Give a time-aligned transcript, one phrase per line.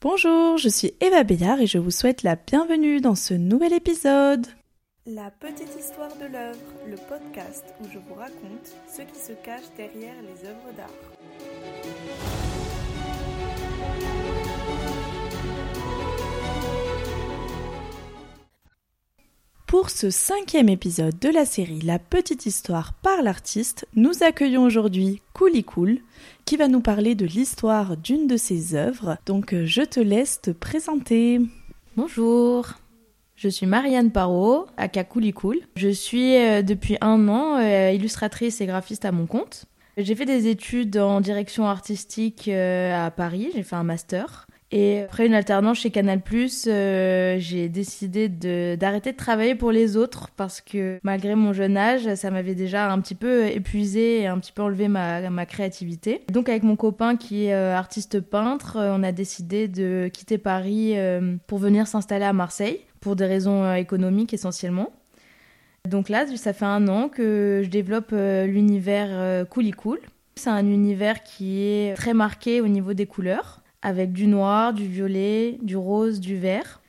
[0.00, 4.46] Bonjour, je suis Eva Béillard et je vous souhaite la bienvenue dans ce nouvel épisode.
[5.06, 9.64] La petite histoire de l'œuvre, le podcast où je vous raconte ce qui se cache
[9.76, 10.86] derrière les œuvres d'art.
[19.68, 25.20] Pour ce cinquième épisode de la série La petite histoire par l'artiste, nous accueillons aujourd'hui
[25.34, 25.98] Cooli Cool,
[26.46, 29.18] qui va nous parler de l'histoire d'une de ses œuvres.
[29.26, 31.42] Donc euh, je te laisse te présenter.
[31.98, 32.66] Bonjour,
[33.36, 35.58] je suis Marianne Parot, à Cooli Cool.
[35.76, 39.66] Je suis euh, depuis un an euh, illustratrice et graphiste à mon compte.
[39.98, 44.46] J'ai fait des études en direction artistique à Paris, j'ai fait un master.
[44.70, 46.20] Et après une alternance chez Canal+,
[46.66, 52.14] euh, j'ai décidé d'arrêter de, travailler pour les autres parce que malgré mon jeune âge,
[52.16, 56.22] ça m'avait déjà un petit peu épuisé et un petit peu enlevé ma, créativité.
[56.30, 60.36] Donc avec mon copain qui est euh, artiste peintre, euh, on a décidé de quitter
[60.36, 60.96] Paris
[61.46, 64.92] pour venir s'installer à Marseille pour des raisons économiques essentiellement.
[65.88, 70.00] Donc là, ça fait un an que je développe l'univers Cooli Cool.
[70.34, 74.86] C'est un univers qui est très marqué au niveau des couleurs avec du noir, du
[74.86, 76.80] violet, du rose, du vert.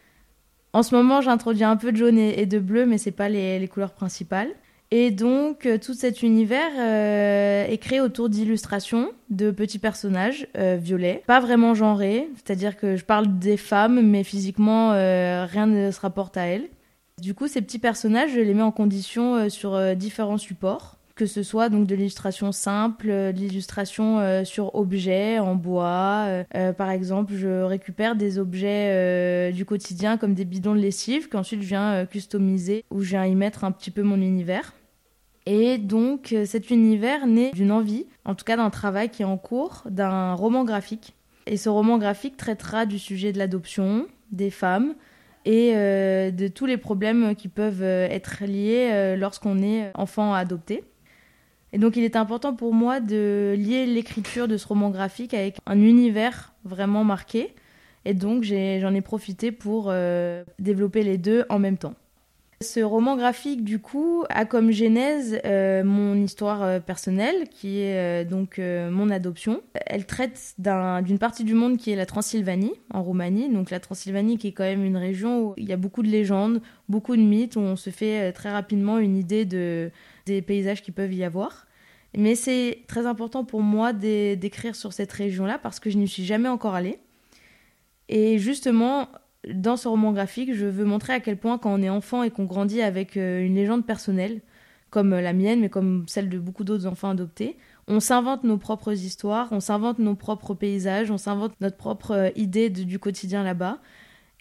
[0.73, 3.67] En ce moment, j'introduis un peu de jaune et de bleu, mais c'est pas les,
[3.67, 4.49] couleurs principales.
[4.91, 10.77] Et donc, euh, tout cet univers euh, est créé autour d'illustrations de petits personnages euh,
[10.81, 15.99] violets, pas vraiment genrés, c'est-à-dire que je parle des femmes, mais physiquement, rien ne se
[15.99, 16.69] rapporte à elles.
[17.19, 21.43] Du coup, ces petits personnages, je les mets en condition sur différents supports que ce
[21.43, 26.43] soit donc de l'illustration simple, euh, de l'illustration euh, sur objets en bois.
[26.55, 31.61] Euh, par exemple, je récupère des objets du quotidien comme des bidons de lessive qu'ensuite
[31.61, 34.73] je viens customiser ou je viens y mettre un petit peu mon univers.
[35.45, 39.37] Et donc cet univers naît d'une envie, en tout cas d'un travail qui est en
[39.37, 41.15] cours, d'un roman graphique.
[41.47, 44.93] Et ce roman graphique traitera du sujet de l'adoption, des femmes,
[45.43, 50.83] et de tous les problèmes qui peuvent être liés lorsqu'on est enfant adopté.
[51.73, 55.57] Et donc il est important pour moi de lier l'écriture de ce roman graphique avec
[55.65, 57.53] un univers vraiment marqué.
[58.05, 61.93] Et donc j'en ai, profité pour euh, développer les deux en même temps.
[62.61, 68.25] Ce roman graphique, du coup, a comme genèse euh, mon histoire euh, personnelle, qui est
[68.25, 69.61] donc mon adoption.
[69.85, 73.49] Elle traite d'une partie du monde qui est la Transylvanie, en Roumanie.
[73.49, 76.09] Donc la Transylvanie qui est quand même une région où il y a beaucoup de
[76.09, 79.89] légendes, beaucoup de mythes, où on se fait très rapidement une idée de,
[80.33, 81.67] des paysages qui peuvent y avoir.
[82.17, 86.25] Mais c'est très important pour moi d'écrire sur cette région-là parce que je n'y suis
[86.25, 86.99] jamais encore allée.
[88.07, 89.09] Et justement,
[89.47, 92.31] dans ce roman graphique, je veux montrer à quel point quand on est enfant et
[92.31, 94.41] qu'on grandit avec euh, une légende personnelle,
[94.89, 97.57] comme la mienne, mais comme celle de beaucoup d'autres enfants adoptés,
[97.87, 102.29] on s'invente nos propres histoires, on s'invente nos propres paysages, on s'invente notre propre euh,
[102.35, 103.79] idée du quotidien là-bas.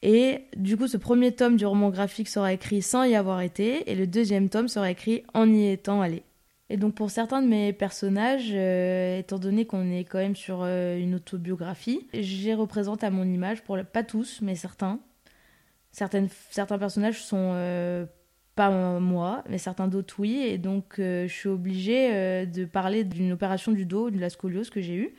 [0.02, 3.90] Et du coup, ce premier tome du roman graphique sera écrit sans y avoir été,
[3.90, 6.22] et le deuxième tome sera écrit en y étant allé.
[6.70, 10.60] Et donc pour certains de mes personnages, euh, étant donné qu'on est quand même sur
[10.62, 15.00] euh, une autobiographie, les représente à mon image, pour pas tous, mais certains.
[15.90, 18.04] Certains personnages sont euh,
[18.54, 18.70] pas
[19.00, 23.84] moi, mais certains d'autres oui, et donc je suis obligée de parler d'une opération du
[23.86, 25.14] dos, de la scoliose que j'ai eue.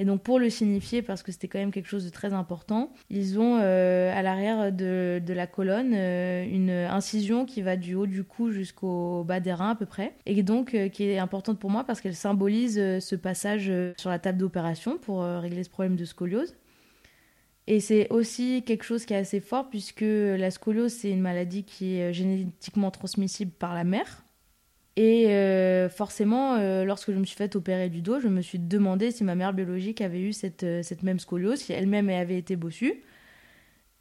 [0.00, 2.90] Et donc pour le signifier, parce que c'était quand même quelque chose de très important,
[3.10, 8.06] ils ont euh, à l'arrière de, la colonne euh, une incision qui va du haut
[8.06, 11.58] du cou jusqu'au bas des reins à peu près, et donc euh, qui est importante
[11.58, 15.96] pour moi parce qu'elle symbolise ce passage sur la table d'opération pour régler ce problème
[15.96, 16.54] de scoliose.
[17.66, 21.62] Et c'est aussi quelque chose qui est assez fort puisque la scoliose, c'est une maladie
[21.62, 24.24] qui est génétiquement transmissible par la mère.
[24.96, 28.58] Et euh, forcément, euh, lorsque je me suis fait opérer du dos, je me suis
[28.58, 32.38] demandé si ma mère biologique avait eu cette, euh, cette même scoliose, si elle-même avait
[32.38, 33.02] été bossue.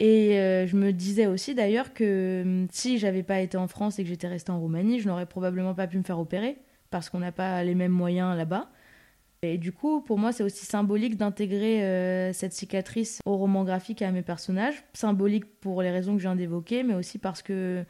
[0.02, 0.32] Et
[0.66, 4.10] je me disais aussi d'ailleurs que hum, si j'avais pas été en France et que
[4.10, 6.58] j'étais restée en Roumanie, je n'aurais probablement pas pu me faire opérer
[6.90, 8.70] parce qu'on n'a pas les mêmes moyens là-bas.
[9.42, 14.06] Et du coup, pour moi, c'est aussi symbolique d'intégrer cette cicatrice au roman graphique et
[14.06, 14.86] à mes personnages.
[14.94, 17.84] Symbolique pour les raisons que je viens d'évoquer, mais aussi parce que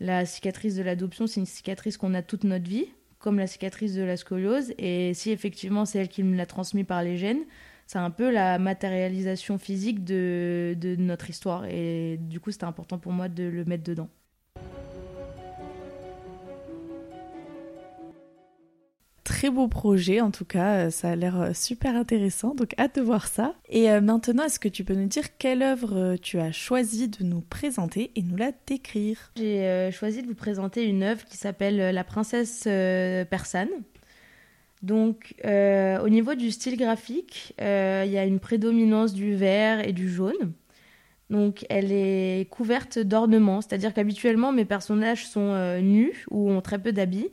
[0.00, 2.86] la cicatrice de l'adoption, c'est une cicatrice qu'on a toute notre vie,
[3.18, 4.72] comme la cicatrice de la scoliose.
[4.78, 7.44] Et si effectivement c'est elle qui me l'a transmis par les gènes,
[7.86, 11.66] c'est un peu la matérialisation physique de, de notre histoire.
[11.66, 14.08] Et du coup, c'était important pour moi de le mettre dedans.
[19.44, 22.96] Très beau projet en tout cas, euh, ça a l'air euh, super intéressant, donc hâte
[22.96, 23.54] de voir ça.
[23.68, 27.24] Et euh, maintenant, est-ce que tu peux nous dire quelle œuvre tu as choisi de
[27.24, 29.32] nous présenter et nous la décrire?
[29.36, 33.68] J'ai choisi de vous présenter une œuvre qui s'appelle La princesse persane.
[34.80, 40.08] Donc, au niveau du style graphique, il y a une prédominance du vert et du
[40.08, 40.54] jaune.
[41.28, 46.92] Donc, elle est couverte d'ornements, c'est-à-dire qu'habituellement, mes personnages sont nus ou ont très peu
[46.92, 47.30] d'habits.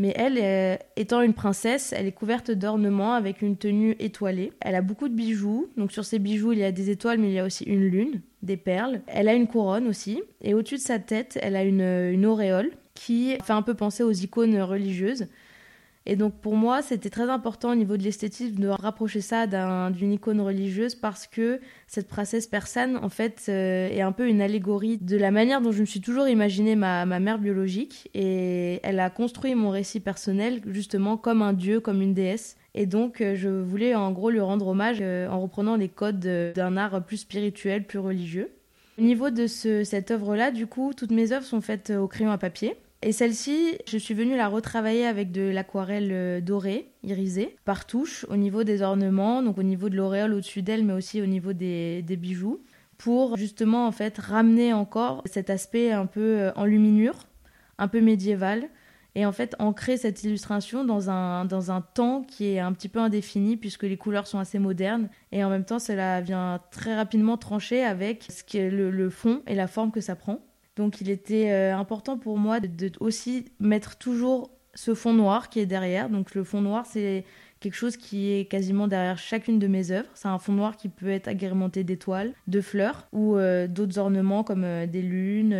[0.00, 4.50] Mais elle, étant une princesse, elle est couverte d'ornements avec une tenue étoilée.
[4.60, 5.68] Elle a beaucoup de bijoux.
[5.76, 7.84] Donc, sur ces bijoux, il y a des étoiles, mais il y a aussi une
[7.84, 9.02] lune, des perles.
[9.06, 10.22] Elle a une couronne aussi.
[10.40, 14.10] Et au-dessus de sa tête, elle a une auréole qui fait un peu penser aux
[14.10, 15.26] icônes religieuses.
[16.06, 19.46] Et donc pour moi, c'était très important au niveau de l'esthétique de rapprocher ça
[19.90, 24.40] d'une icône religieuse parce que cette princesse persane, en fait, euh, est un peu une
[24.40, 28.08] allégorie de la manière dont je me suis toujours imaginé ma, ma, mère biologique.
[28.14, 32.56] Et elle a construit mon récit personnel justement comme un dieu, comme une déesse.
[32.74, 36.20] Et donc euh, je voulais en gros lui rendre hommage euh, en reprenant les codes
[36.54, 38.50] d'un art plus spirituel, plus religieux.
[38.98, 42.30] Au niveau de ce, cette œuvre-là, du coup, toutes mes œuvres sont faites au crayon
[42.30, 42.76] à papier.
[43.02, 48.26] Et celle-ci, je suis venue la retravailler avec de l'aquarelle euh, dorée, irisée, par touche,
[48.28, 51.54] au niveau des ornements, donc au niveau de l'auréole au-dessus d'elle, mais aussi au niveau
[51.54, 52.62] des, bijoux,
[52.98, 57.26] pour justement en fait ramener encore cet aspect un peu euh, en luminure,
[57.78, 58.68] un peu médiéval,
[59.14, 62.90] et en fait ancrer cette illustration dans un, dans un temps qui est un petit
[62.90, 66.94] peu indéfini, puisque les couleurs sont assez modernes, et en même temps cela vient très
[66.94, 70.44] rapidement trancher avec ce qui le fond et la forme que ça prend.
[70.80, 75.60] Donc il était euh, important pour moi de, aussi mettre toujours ce fond noir qui
[75.60, 76.08] est derrière.
[76.08, 77.26] Donc le fond noir, c'est
[77.60, 80.08] quelque chose qui est quasiment derrière chacune de mes œuvres.
[80.14, 84.42] C'est un fond noir qui peut être agrémenté d'étoiles, de fleurs ou euh, d'autres ornements
[84.42, 85.54] comme euh, des lunes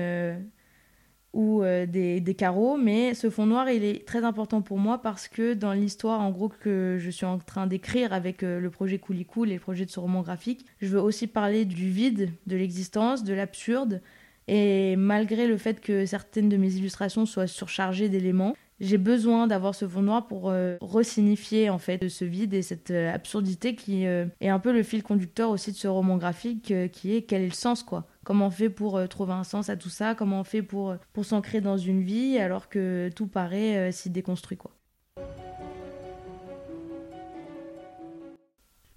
[1.35, 2.79] ou des, carreaux.
[2.79, 6.31] Mais ce fond noir, il est très important pour moi parce que dans l'histoire, en
[6.31, 9.91] gros, que je suis en train d'écrire avec le projet Cool et le projet de
[9.91, 14.01] ce roman graphique, je veux aussi parler du vide, de l'existence, de l'absurde
[14.49, 19.75] et malgré le fait que certaines de mes illustrations soient surchargées d'éléments, j'ai besoin d'avoir
[19.75, 24.07] ce fond noir pour euh, resignifier en fait ce vide et cette euh, absurdité qui
[24.07, 27.43] euh, est un peu le fil conducteur aussi de ce roman graphique qui est quel
[27.43, 28.07] est le sens quoi.
[28.25, 30.15] Comment on fait pour trouver un sens à tout ça?
[30.15, 34.57] Comment on fait pour, pour s'ancrer dans une vie alors que tout paraît si déconstruit
[34.57, 34.73] quoi?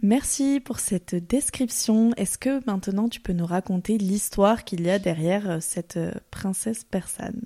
[0.03, 2.11] Merci pour cette description.
[2.17, 6.11] Est-ce que maintenant tu peux nous raconter l'histoire qu'il y a derrière euh, cette euh,
[6.29, 7.39] princesse persane?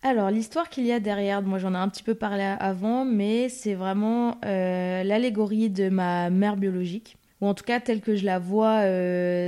[0.00, 3.48] Alors l'histoire qu'il y a derrière, moi j'en ai un petit peu parlé avant, mais
[3.48, 8.24] c'est vraiment euh, l'allégorie de ma mère biologique, ou en tout cas telle que je
[8.24, 8.82] la vois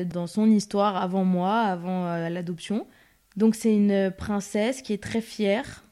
[0.05, 2.89] dans son histoire avant moi, avant l'adoption.
[3.37, 5.85] Donc c'est une princesse qui est très fière,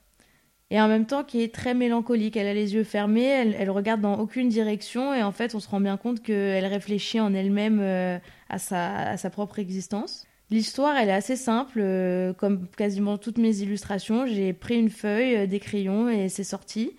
[0.74, 2.36] et en même temps qui est très mélancolique.
[2.36, 5.60] Elle a les yeux fermés, elle, elle regarde dans aucune direction et en fait on
[5.60, 8.18] se rend bien compte qu'elle réfléchit en elle-même euh,
[8.48, 10.26] à, sa, propre existence.
[10.50, 14.26] L'histoire, elle est assez simple, euh, comme quasiment toutes mes illustrations.
[14.26, 16.96] J'ai pris une feuille, euh, des crayons et c'est sorti.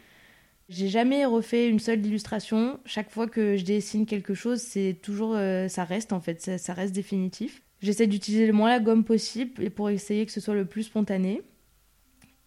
[0.69, 2.79] J'ai jamais refait une seule illustration.
[2.85, 5.37] Chaque fois que je dessine quelque chose, c'est toujours,
[5.67, 7.61] ça reste en fait, ça, ça reste définitif.
[7.81, 11.43] J'essaie d'utiliser le moins la gomme possible pour essayer que ce soit le plus spontané.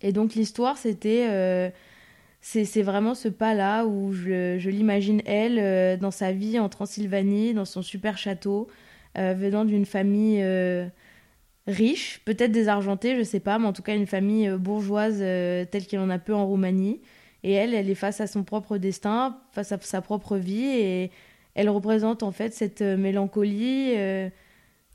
[0.03, 1.27] Et donc l'histoire, c'était...
[1.29, 1.71] Euh,
[2.41, 7.53] c'est vraiment ce pas-là où je, je l'imagine, elle, euh, dans sa vie en Transylvanie,
[7.53, 8.69] dans son super château,
[9.19, 10.43] euh, venant d'une famille
[11.67, 15.99] riche, peut-être désargentée, je sais pas, mais en tout cas une famille bourgeoise telle qu'il
[15.99, 17.01] en a peu en Roumanie.
[17.43, 21.11] Et elle, elle est face à son propre destin, face à sa propre vie, et
[21.55, 23.95] elle représente en fait cette mélancolie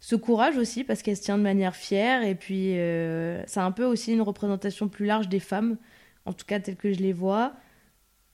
[0.04, 3.72] ce courage aussi parce qu'elle se tient de manière fière et puis euh, c'est un
[3.72, 5.78] peu aussi une représentation plus large des femmes,
[6.26, 7.54] en tout cas telles que je les vois,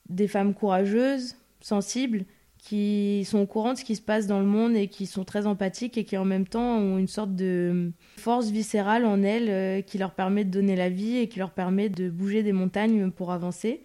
[0.08, 2.24] des femmes courageuses, sensibles,
[2.58, 5.22] qui sont au courant de ce qui se passe dans le monde et qui sont
[5.22, 9.48] très empathiques et qui en même temps ont une sorte de force viscérale en elles
[9.48, 12.52] euh, qui leur permet de donner la vie et qui leur permet de bouger des
[12.52, 13.84] montagnes pour avancer.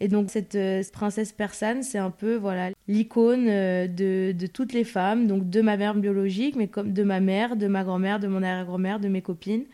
[0.00, 4.74] Et donc cette, euh, princesse persane, c'est un peu voilà l'icône euh, de, de, toutes
[4.74, 8.20] les femmes, donc de ma mère biologique, mais comme de ma mère, de ma grand-mère,
[8.20, 9.64] de mon arrière-grand-mère, de mes copines,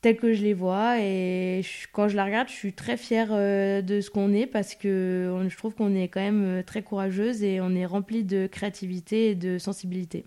[0.00, 1.00] telles que je les vois.
[1.00, 1.60] Et
[1.92, 5.46] quand je la regarde, je suis très fière euh, de ce qu'on est parce que
[5.46, 9.34] je trouve qu'on est quand même très courageuse et on est rempli de créativité et
[9.34, 10.24] de sensibilité.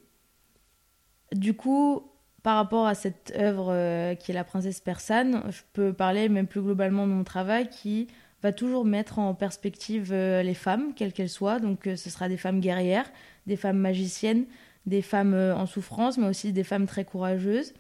[1.31, 2.11] Du coup,
[2.43, 6.61] par rapport à cette œuvre qui est la princesse persane, je peux parler même plus
[6.61, 8.07] globalement de mon travail qui
[8.41, 11.59] va toujours mettre en perspective euh, les femmes, quelles qu'elles soient.
[11.59, 13.09] Donc euh, ce sera des femmes guerrières,
[13.47, 14.45] des femmes magiciennes,
[14.85, 17.73] des femmes euh, en souffrance, mais aussi des femmes très courageuses.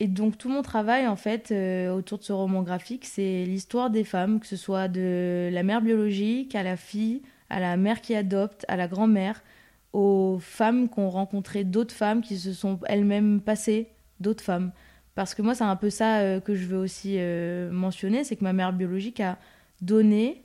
[0.00, 1.54] Et donc tout mon travail en fait
[1.88, 5.80] autour de ce roman graphique, c'est l'histoire des femmes, que ce soit de la mère
[5.80, 9.42] biologique à la fille, à la mère qui adopte, à la grand-mère,
[9.92, 13.88] aux femmes qui ont rencontré d'autres femmes qui se sont elles-mêmes passées
[14.18, 14.72] d'autres femmes.
[15.14, 18.36] Parce que moi, c'est un peu ça euh, que je veux aussi euh, mentionner, c'est
[18.36, 19.38] que ma mère biologique a
[19.80, 20.42] donné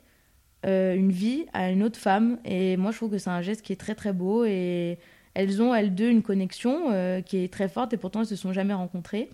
[0.62, 2.38] une vie à une autre femme.
[2.44, 4.44] Et moi, je trouve que c'est un geste qui est très très beau.
[4.44, 4.98] Et
[5.32, 7.94] elles ont, elles deux, une connexion qui est très forte.
[7.94, 9.30] Et pourtant, elles se sont jamais rencontrées.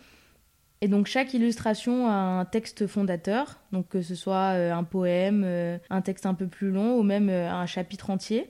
[0.83, 5.45] Et donc chaque illustration a un texte fondateur, donc que ce soit un poème,
[5.91, 8.49] un texte un peu plus long ou même un chapitre entier.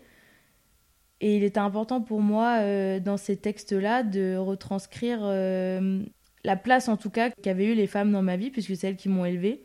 [1.20, 6.02] Et il était important pour moi, euh, dans ces textes-là, de retranscrire euh,
[6.46, 8.96] la place, en tout cas, qu'avaient eu les femmes dans ma vie, puisque c'est elles
[8.96, 9.64] qui m'ont élevée.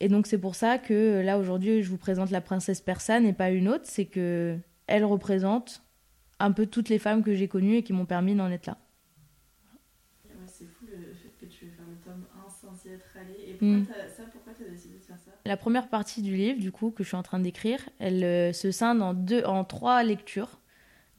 [0.00, 3.32] Et donc c'est pour ça que là, aujourd'hui, je vous présente la princesse persane et
[3.32, 3.84] pas une autre.
[3.84, 5.84] C'est que elle représente
[6.40, 8.78] un peu toutes les femmes que j'ai connues et qui m'ont permis d'en être là.
[10.46, 13.50] C'est fou le fait que tu veux faire le tome 1 sans y être allée.
[13.50, 14.08] Et pourquoi mm.
[14.16, 15.30] ça, pourquoi tu as décidé de faire ça?
[15.44, 18.52] La première partie du livre, du coup, que je suis en train d'écrire, elle euh,
[18.52, 20.58] se scinde en, deux, en trois lectures.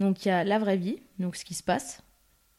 [0.01, 2.03] Donc il y a la vraie vie, donc ce qui se passe.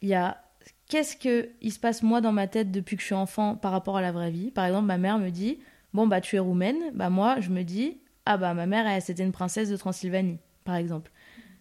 [0.00, 0.44] Il y a
[0.88, 3.97] qu'est-ce qu'il se passe moi dans ma tête depuis que je suis enfant par rapport
[3.97, 4.50] à la vraie vie?
[4.50, 5.59] Par exemple, ma mère me dit
[5.93, 6.76] Bon, bah tu es roumaine.
[6.95, 10.76] Bah moi, je me dis Ah, bah ma mère, c'était une princesse de Transylvanie, par
[10.76, 11.11] exemple.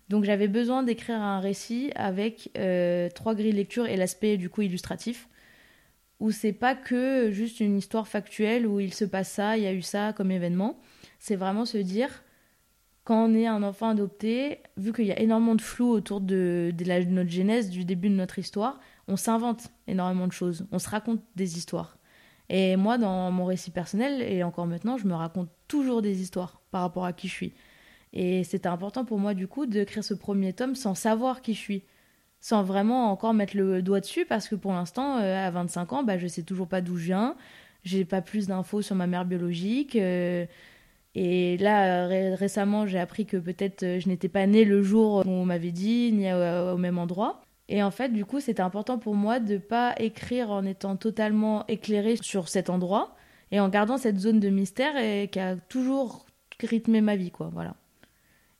[0.10, 4.50] Donc j'avais besoin d'écrire un récit avec euh, trois grilles de lecture et l'aspect du
[4.50, 5.28] coup illustratif,
[6.20, 9.68] où c'est pas que juste une histoire factuelle où il se passe ça, il y
[9.68, 10.80] a eu ça comme événement.
[11.20, 12.24] C'est vraiment se dire
[13.04, 16.74] quand on est un enfant adopté, vu qu'il y a énormément de flou autour de,
[17.10, 21.22] notre genèse, du début de notre histoire, on s'invente énormément de choses, on se raconte
[21.36, 21.98] des histoires.
[22.50, 26.62] Et moi, dans mon récit personnel, et encore maintenant, je me raconte toujours des histoires
[26.72, 27.54] par rapport à qui je suis.
[28.14, 31.60] Et c'était important pour moi, du coup, d'écrire ce premier tome sans savoir qui je
[31.60, 31.84] suis,
[32.40, 36.04] sans vraiment encore mettre le doigt dessus, parce que pour l'instant, euh, à 25 ans,
[36.04, 37.36] bah, je sais toujours pas d'où je viens,
[37.84, 39.96] j'ai pas plus d'infos sur ma mère biologique.
[39.96, 40.46] Euh,
[41.16, 45.30] et là, récemment, j'ai appris que peut-être euh, je n'étais pas née le jour où
[45.30, 47.42] on m'avait dit, ni au, même endroit.
[47.70, 51.66] Et en fait, du coup, c'était important pour moi de pas écrire en étant totalement
[51.68, 53.16] éclairée sur cet endroit
[53.52, 56.26] et en gardant cette zone de mystère et qui a toujours
[56.60, 57.50] rythmé ma vie, quoi.
[57.54, 57.76] Voilà.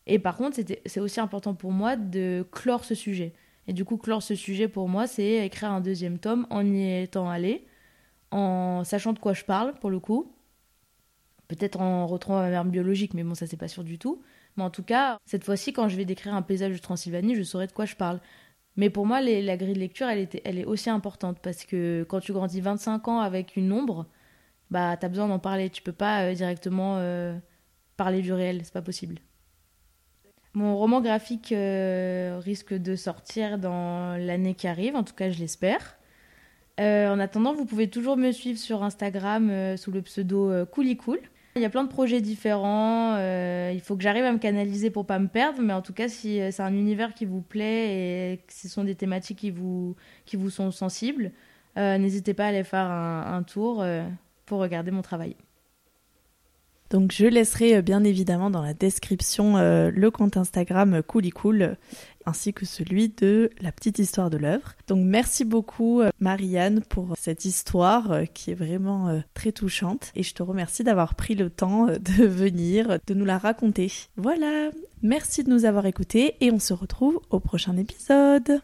[0.08, 3.34] Et par contre, c'est aussi important pour moi de clore ce sujet.
[3.68, 7.02] Et du coup, clore ce sujet pour moi, c'est écrire un deuxième tome en y
[7.02, 7.66] étant allé,
[8.32, 10.34] en sachant de quoi je parle pour le coup,
[11.48, 14.24] Peut-être en retrouvant ma mère biologique, mais bon, ça c'est pas sûr du tout.
[14.58, 17.44] Mais en tout cas, cette fois-ci, quand je vais décrire un paysage de Transylvanie, je
[17.44, 18.20] saurai de quoi je parle.
[18.76, 20.28] Mais pour moi, la grille de lecture, elle,
[20.58, 24.08] est aussi importante parce que quand tu grandis 25 ans avec une ombre,
[24.72, 25.70] bah t'as besoin d'en parler.
[25.70, 27.38] Tu peux pas euh, directement euh,
[27.98, 29.20] parler du réel, c'est pas possible.
[30.56, 35.40] Mon roman graphique euh, risque de sortir dans l'année qui arrive, en tout cas je
[35.40, 35.98] l'espère.
[36.80, 41.20] en attendant, vous pouvez toujours me suivre sur Instagram sous le pseudo Coolicool.
[41.56, 43.16] Il y a plein de projets différents.
[43.18, 45.62] Euh, il faut que j'arrive à me canaliser pour pas me perdre.
[45.62, 48.68] Mais en tout cas, si euh, c'est un univers qui vous plaît et que ce
[48.68, 49.96] sont des thématiques qui vous,
[50.26, 51.32] qui vous sont sensibles,
[51.78, 53.86] euh, n'hésitez pas à aller faire un, un tour
[54.46, 55.36] pour regarder mon travail.
[56.94, 61.76] Donc je laisserai bien évidemment dans la description le compte Instagram Coolicool
[62.26, 64.74] ainsi que celui de La petite histoire de l'œuvre.
[64.88, 70.12] Donc merci beaucoup euh, Marianne pour cette histoire euh, qui est vraiment euh, très touchante
[70.16, 73.92] et je te remercie d'avoir pris le temps de venir, de nous la raconter.
[74.18, 74.70] Voilà,
[75.02, 78.62] merci de nous avoir écoutés et on se retrouve au prochain épisode.